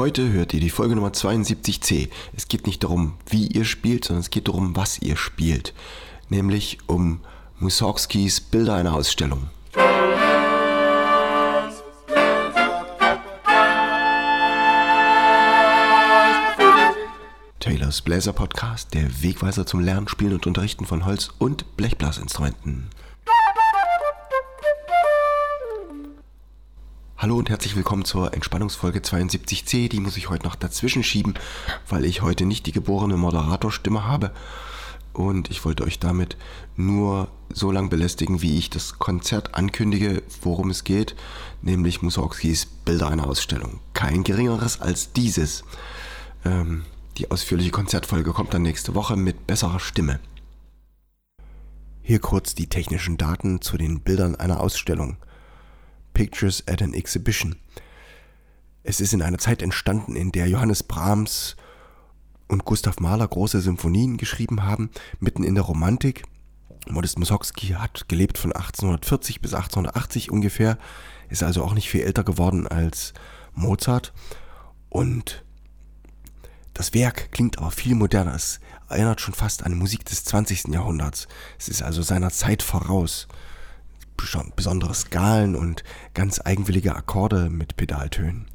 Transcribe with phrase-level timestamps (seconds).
[0.00, 2.08] Heute hört ihr die Folge Nummer 72c.
[2.34, 5.74] Es geht nicht darum, wie ihr spielt, sondern es geht darum, was ihr spielt.
[6.30, 7.20] Nämlich um
[7.58, 9.50] Mussorgskis Bilder einer Ausstellung.
[17.58, 22.88] Taylors Bläser Podcast, der Wegweiser zum Lernen, Spielen und Unterrichten von Holz- und Blechblasinstrumenten.
[27.20, 29.90] Hallo und herzlich willkommen zur Entspannungsfolge 72c.
[29.90, 31.34] Die muss ich heute noch dazwischen schieben,
[31.86, 34.32] weil ich heute nicht die geborene Moderatorstimme habe.
[35.12, 36.38] Und ich wollte euch damit
[36.76, 41.14] nur so lange belästigen, wie ich das Konzert ankündige, worum es geht,
[41.60, 43.80] nämlich Mussorgskis Bilder einer Ausstellung.
[43.92, 45.62] Kein geringeres als dieses.
[46.46, 46.86] Ähm,
[47.18, 50.20] die ausführliche Konzertfolge kommt dann nächste Woche mit besserer Stimme.
[52.00, 55.18] Hier kurz die technischen Daten zu den Bildern einer Ausstellung.
[56.12, 57.56] Pictures at an Exhibition.
[58.82, 61.56] Es ist in einer Zeit entstanden, in der Johannes Brahms
[62.48, 66.24] und Gustav Mahler große Symphonien geschrieben haben, mitten in der Romantik.
[66.88, 70.78] Modest Mussorgsky hat gelebt von 1840 bis 1880 ungefähr,
[71.28, 73.12] ist also auch nicht viel älter geworden als
[73.54, 74.12] Mozart.
[74.88, 75.44] Und
[76.74, 78.34] das Werk klingt aber viel moderner.
[78.34, 80.68] Es erinnert schon fast an Musik des 20.
[80.68, 81.28] Jahrhunderts.
[81.58, 83.28] Es ist also seiner Zeit voraus
[84.56, 88.46] besondere Skalen und ganz eigenwillige Akkorde mit Pedaltönen.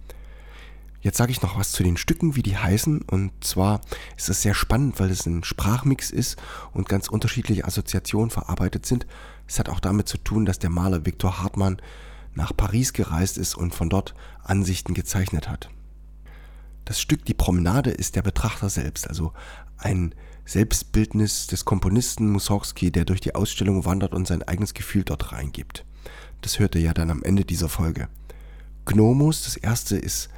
[1.06, 3.04] Jetzt sage ich noch was zu den Stücken, wie die heißen.
[3.04, 3.82] Und zwar
[4.18, 6.42] ist es sehr spannend, weil es ein Sprachmix ist
[6.74, 9.06] und ganz unterschiedliche Assoziationen verarbeitet sind.
[9.48, 11.80] Es hat auch damit zu tun, dass der Maler Viktor Hartmann
[12.34, 15.70] nach Paris gereist ist und von dort Ansichten gezeichnet hat.
[16.86, 19.32] Das Stück Die Promenade ist der Betrachter selbst, also
[19.78, 25.32] ein Selbstbildnis des Komponisten Mussorgsky, der durch die Ausstellung wandert und sein eigenes Gefühl dort
[25.32, 25.86] reingibt.
[26.42, 28.08] Das hört ihr ja dann am Ende dieser Folge.
[28.86, 30.30] Gnomus, das erste ist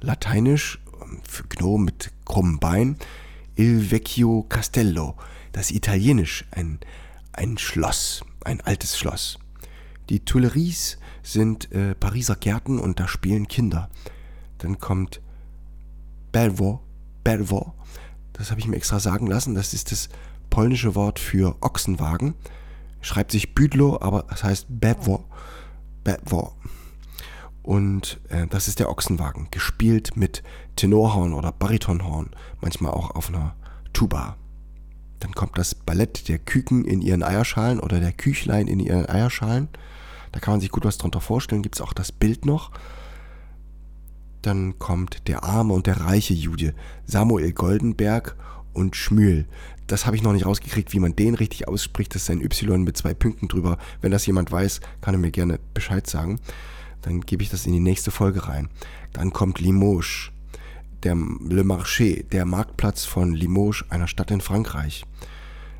[0.00, 0.80] lateinisch,
[1.28, 2.96] für Gnome mit krummem Bein.
[3.56, 5.16] Il Vecchio Castello,
[5.52, 6.78] das italienisch, ein,
[7.32, 9.38] ein Schloss, ein altes Schloss.
[10.08, 13.90] Die Tuileries sind äh, Pariser Gärten und da spielen Kinder.
[14.58, 15.20] Dann kommt
[16.32, 16.80] Belvo,
[17.22, 17.74] Belvo,
[18.32, 20.08] das habe ich mir extra sagen lassen, das ist das
[20.48, 22.34] polnische Wort für Ochsenwagen.
[23.00, 25.24] Schreibt sich Büdlo, aber es heißt Bebwo.
[26.04, 26.52] Bebwo.
[27.62, 30.42] Und äh, das ist der Ochsenwagen, gespielt mit
[30.76, 32.30] Tenorhorn oder Baritonhorn,
[32.60, 33.54] manchmal auch auf einer
[33.92, 34.36] Tuba.
[35.20, 39.68] Dann kommt das Ballett der Küken in ihren Eierschalen oder der Küchlein in ihren Eierschalen.
[40.32, 41.62] Da kann man sich gut was drunter vorstellen.
[41.62, 42.70] Gibt es auch das Bild noch.
[44.42, 46.74] Dann kommt der arme und der reiche Jude,
[47.04, 48.36] Samuel Goldenberg
[48.72, 49.46] und Schmühl.
[49.86, 52.14] Das habe ich noch nicht rausgekriegt, wie man den richtig ausspricht.
[52.14, 53.76] Das ist ein Y mit zwei Punkten drüber.
[54.00, 56.38] Wenn das jemand weiß, kann er mir gerne Bescheid sagen.
[57.02, 58.68] Dann gebe ich das in die nächste Folge rein.
[59.12, 60.30] Dann kommt Limoges,
[61.02, 65.04] der Le Marché, der Marktplatz von Limoges, einer Stadt in Frankreich.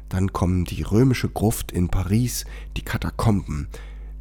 [0.08, 2.44] Dann kommen die römische Gruft in Paris,
[2.76, 3.68] die Katakomben,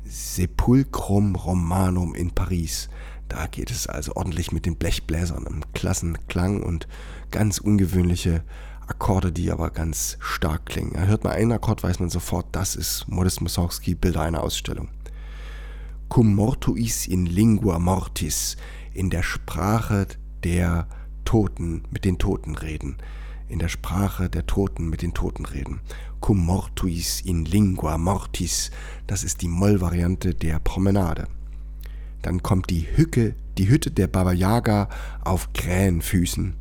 [0.06, 2.90] Sepulchrum Romanum in Paris,
[3.30, 6.88] da geht es also ordentlich mit den Blechbläsern im Klassenklang und
[7.32, 8.44] ganz ungewöhnliche
[8.88, 10.94] Akkorde, die aber ganz stark klingen.
[10.94, 14.90] Da hört man einen Akkord, weiß man sofort, das ist Modest Mussorgsky, Bilder einer Ausstellung.
[16.10, 18.58] Cum mortuis in lingua mortis,
[18.94, 20.08] in der Sprache
[20.44, 20.88] der
[21.24, 22.98] Toten, mit den Toten reden.
[23.48, 25.82] In der Sprache der Toten mit den Toten reden.
[26.20, 28.72] Cum mortuis in lingua mortis,
[29.06, 31.28] das ist die Mollvariante der Promenade.
[32.22, 34.90] Dann kommt die Hücke, die Hütte der Baba Yaga
[35.24, 36.56] auf Krähenfüßen.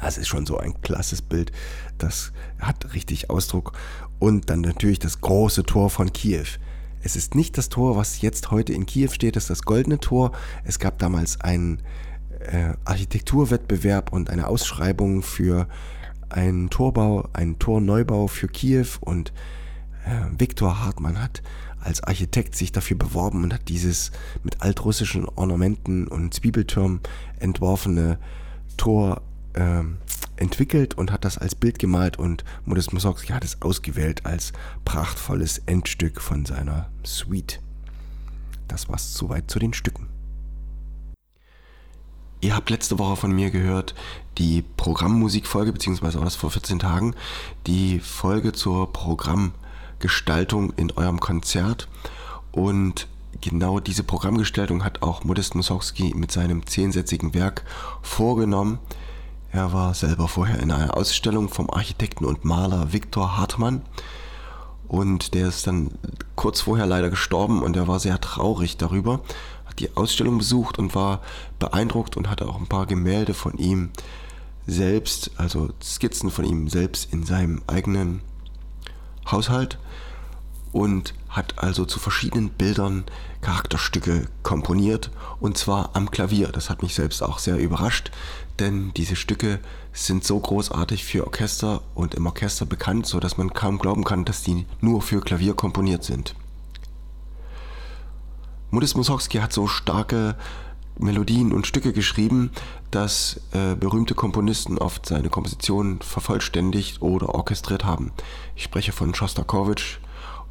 [0.00, 1.52] Das ist schon so ein klasses Bild.
[1.98, 3.72] Das hat richtig Ausdruck.
[4.18, 6.46] Und dann natürlich das große Tor von Kiew.
[7.02, 9.98] Es ist nicht das Tor, was jetzt heute in Kiew steht, das ist das goldene
[9.98, 10.32] Tor.
[10.64, 11.82] Es gab damals einen
[12.40, 15.66] äh, Architekturwettbewerb und eine Ausschreibung für
[16.28, 19.32] einen Torbau, einen Torneubau für Kiew und
[20.38, 21.42] Viktor Hartmann hat
[21.80, 24.10] als Architekt sich dafür beworben und hat dieses
[24.42, 27.00] mit altrussischen Ornamenten und Zwiebeltürmen
[27.38, 28.18] entworfene
[28.76, 29.22] Tor
[29.54, 29.82] äh,
[30.36, 34.52] entwickelt und hat das als Bild gemalt und Modest Mussorgsky hat es ausgewählt als
[34.84, 37.60] prachtvolles Endstück von seiner Suite.
[38.68, 40.08] Das war's soweit zu den Stücken.
[42.42, 43.94] Ihr habt letzte Woche von mir gehört
[44.38, 47.14] die Programmmusikfolge, beziehungsweise auch das vor 14 Tagen,
[47.66, 49.52] die Folge zur Programm
[50.00, 51.88] Gestaltung in eurem Konzert.
[52.50, 53.06] Und
[53.40, 57.64] genau diese Programmgestaltung hat auch Modest Mussorgsky mit seinem zehnsätzigen Werk
[58.02, 58.78] vorgenommen.
[59.52, 63.82] Er war selber vorher in einer Ausstellung vom Architekten und Maler Viktor Hartmann
[64.90, 65.92] und der ist dann
[66.34, 69.20] kurz vorher leider gestorben und er war sehr traurig darüber.
[69.78, 71.22] die Ausstellung besucht und war
[71.58, 73.90] beeindruckt und hatte auch ein paar Gemälde von ihm
[74.66, 78.20] selbst, also Skizzen von ihm selbst in seinem eigenen
[79.32, 79.78] Haushalt
[80.72, 83.04] und hat also zu verschiedenen Bildern
[83.40, 85.10] Charakterstücke komponiert
[85.40, 86.48] und zwar am Klavier.
[86.48, 88.10] Das hat mich selbst auch sehr überrascht,
[88.58, 89.60] denn diese Stücke
[89.92, 94.24] sind so großartig für Orchester und im Orchester bekannt, so dass man kaum glauben kann,
[94.24, 96.34] dass die nur für Klavier komponiert sind.
[98.70, 100.36] Modest Mussorgsky hat so starke
[101.00, 102.50] Melodien und Stücke geschrieben,
[102.90, 108.12] dass äh, berühmte Komponisten oft seine Kompositionen vervollständigt oder orchestriert haben.
[108.56, 109.98] Ich spreche von Schostakowitsch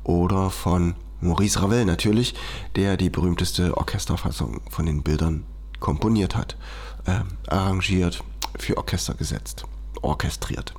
[0.04, 2.34] oder von Maurice Ravel natürlich,
[2.76, 5.46] der die berühmteste Orchesterfassung von den Bildern
[5.80, 6.58] komponiert hat,
[7.06, 8.24] äh, arrangiert,
[8.58, 9.66] für Orchester gesetzt,
[10.02, 10.74] orchestriert.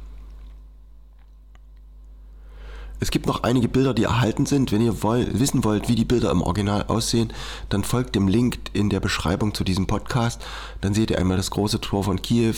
[3.03, 4.73] Es gibt noch einige Bilder, die erhalten sind.
[4.73, 7.33] Wenn ihr wollt, wissen wollt, wie die Bilder im Original aussehen,
[7.71, 10.45] dann folgt dem Link in der Beschreibung zu diesem Podcast.
[10.83, 12.57] Dann seht ihr einmal das große Tor von Kiew,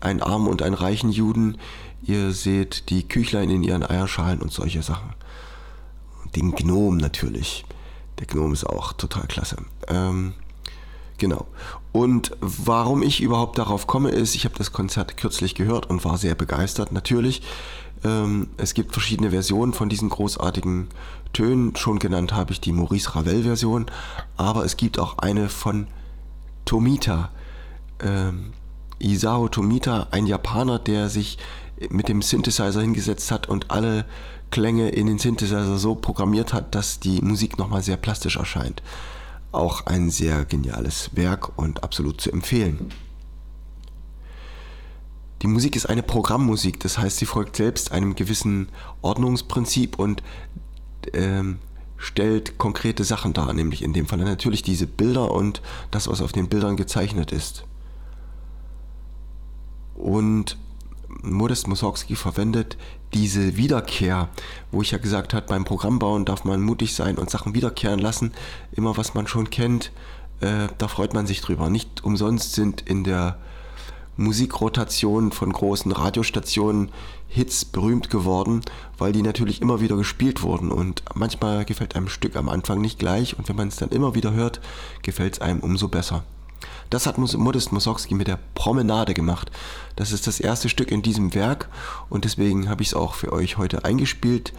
[0.00, 1.58] einen armen und einen reichen Juden.
[2.02, 5.10] Ihr seht die Küchlein in ihren Eierschalen und solche Sachen.
[6.34, 7.66] Den Gnom natürlich.
[8.18, 9.56] Der Gnom ist auch total klasse.
[9.88, 10.32] Ähm,
[11.22, 11.46] genau.
[11.92, 16.18] Und warum ich überhaupt darauf komme, ist, ich habe das Konzert kürzlich gehört und war
[16.18, 16.90] sehr begeistert.
[16.90, 17.42] Natürlich
[18.04, 20.88] ähm, es gibt verschiedene Versionen von diesen großartigen
[21.32, 21.76] Tönen.
[21.76, 23.86] Schon genannt habe ich die Maurice Ravel-Version,
[24.36, 25.86] aber es gibt auch eine von
[26.64, 27.30] Tomita.
[28.00, 28.52] Ähm,
[28.98, 31.38] Isao Tomita, ein Japaner, der sich
[31.88, 34.04] mit dem Synthesizer hingesetzt hat und alle
[34.50, 38.82] Klänge in den Synthesizer so programmiert hat, dass die Musik nochmal sehr plastisch erscheint.
[39.52, 42.92] Auch ein sehr geniales Werk und absolut zu empfehlen.
[45.42, 48.68] Die Musik ist eine Programmmusik, das heißt, sie folgt selbst einem gewissen
[49.02, 50.22] Ordnungsprinzip und
[51.12, 51.58] ähm,
[51.96, 55.60] stellt konkrete Sachen dar, nämlich in dem Fall natürlich diese Bilder und
[55.90, 57.64] das, was auf den Bildern gezeichnet ist.
[59.94, 60.56] Und
[61.22, 62.76] Modest Mussorgsky verwendet
[63.14, 64.28] diese Wiederkehr,
[64.70, 68.32] wo ich ja gesagt habe, beim Programmbauen darf man mutig sein und Sachen wiederkehren lassen.
[68.72, 69.92] Immer was man schon kennt,
[70.40, 71.70] äh, da freut man sich drüber.
[71.70, 73.38] Nicht umsonst sind in der
[74.16, 76.90] Musikrotationen von großen Radiostationen
[77.28, 78.60] Hits berühmt geworden,
[78.98, 82.80] weil die natürlich immer wieder gespielt wurden und manchmal gefällt einem ein Stück am Anfang
[82.80, 84.60] nicht gleich und wenn man es dann immer wieder hört,
[85.02, 86.24] gefällt es einem umso besser.
[86.90, 89.50] Das hat Modest Mussorgsky mit der Promenade gemacht.
[89.96, 91.68] Das ist das erste Stück in diesem Werk
[92.08, 94.52] und deswegen habe ich es auch für euch heute eingespielt.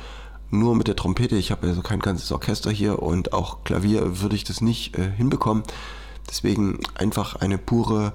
[0.49, 4.35] Nur mit der Trompete, ich habe also kein ganzes Orchester hier und auch Klavier würde
[4.35, 5.63] ich das nicht äh, hinbekommen.
[6.29, 8.13] Deswegen einfach eine pure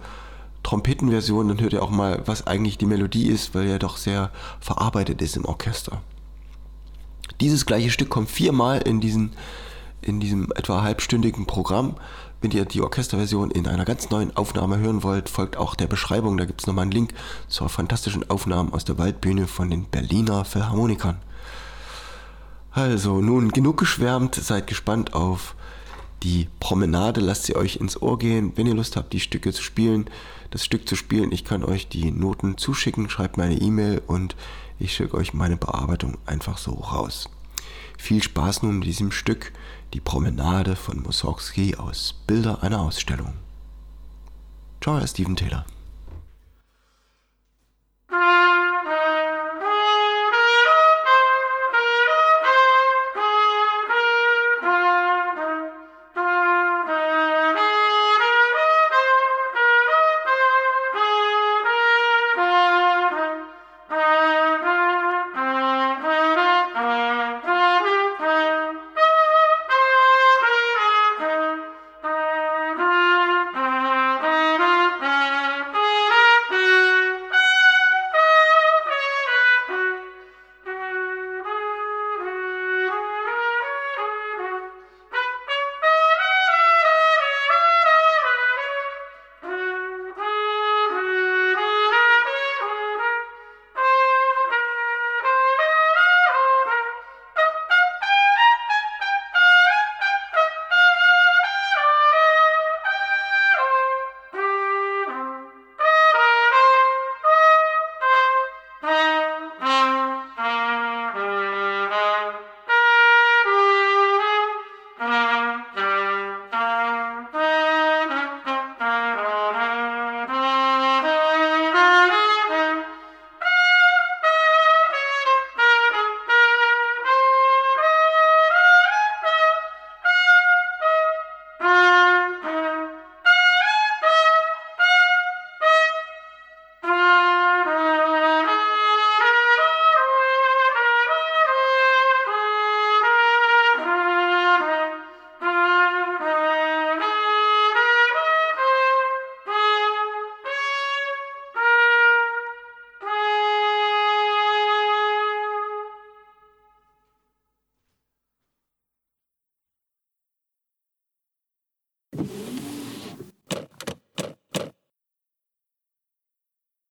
[0.62, 4.30] Trompetenversion, dann hört ihr auch mal, was eigentlich die Melodie ist, weil er doch sehr
[4.60, 6.02] verarbeitet ist im Orchester.
[7.40, 9.32] Dieses gleiche Stück kommt viermal in, diesen,
[10.02, 11.96] in diesem etwa halbstündigen Programm.
[12.40, 16.36] Wenn ihr die Orchesterversion in einer ganz neuen Aufnahme hören wollt, folgt auch der Beschreibung.
[16.36, 17.14] Da gibt es nochmal einen Link
[17.48, 21.18] zur fantastischen Aufnahmen aus der Waldbühne von den Berliner Philharmonikern.
[22.70, 25.56] Also, nun genug geschwärmt, seid gespannt auf
[26.22, 27.20] die Promenade.
[27.20, 28.52] Lasst sie euch ins Ohr gehen.
[28.54, 30.08] Wenn ihr Lust habt, die Stücke zu spielen,
[30.50, 31.32] das Stück zu spielen.
[31.32, 34.36] Ich kann euch die Noten zuschicken, schreibt meine E-Mail und
[34.78, 37.28] ich schicke euch meine Bearbeitung einfach so raus.
[37.98, 39.52] Viel Spaß nun mit diesem Stück,
[39.94, 43.34] die Promenade von Mussorgsky aus Bilder einer Ausstellung.
[44.80, 45.64] Ciao, Steven Taylor.